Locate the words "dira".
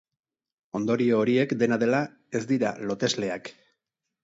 2.55-2.75